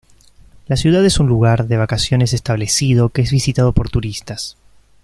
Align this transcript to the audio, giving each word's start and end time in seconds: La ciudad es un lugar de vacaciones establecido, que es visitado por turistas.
La 0.65 0.77
ciudad 0.77 1.05
es 1.05 1.19
un 1.19 1.27
lugar 1.27 1.67
de 1.67 1.77
vacaciones 1.77 2.33
establecido, 2.33 3.09
que 3.09 3.21
es 3.21 3.29
visitado 3.31 3.71
por 3.71 3.91
turistas. 3.91 4.57